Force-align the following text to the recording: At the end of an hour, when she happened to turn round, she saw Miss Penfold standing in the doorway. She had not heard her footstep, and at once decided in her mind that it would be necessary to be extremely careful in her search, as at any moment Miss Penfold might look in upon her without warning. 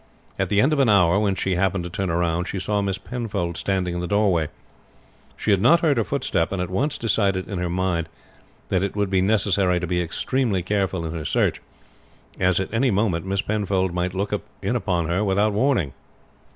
At 0.39 0.49
the 0.49 0.59
end 0.61 0.73
of 0.73 0.79
an 0.79 0.89
hour, 0.89 1.19
when 1.19 1.35
she 1.35 1.53
happened 1.53 1.83
to 1.83 1.89
turn 1.91 2.09
round, 2.09 2.47
she 2.47 2.57
saw 2.57 2.81
Miss 2.81 2.97
Penfold 2.97 3.55
standing 3.55 3.93
in 3.93 3.99
the 4.01 4.07
doorway. 4.07 4.47
She 5.37 5.51
had 5.51 5.61
not 5.61 5.81
heard 5.81 5.97
her 5.97 6.03
footstep, 6.03 6.51
and 6.51 6.59
at 6.59 6.71
once 6.71 6.97
decided 6.97 7.47
in 7.47 7.59
her 7.59 7.69
mind 7.69 8.09
that 8.69 8.81
it 8.81 8.95
would 8.95 9.11
be 9.11 9.21
necessary 9.21 9.79
to 9.79 9.85
be 9.85 10.01
extremely 10.01 10.63
careful 10.63 11.05
in 11.05 11.13
her 11.13 11.23
search, 11.23 11.61
as 12.39 12.59
at 12.59 12.73
any 12.73 12.89
moment 12.89 13.27
Miss 13.27 13.43
Penfold 13.43 13.93
might 13.93 14.15
look 14.15 14.33
in 14.63 14.75
upon 14.75 15.07
her 15.07 15.23
without 15.23 15.53
warning. 15.53 15.93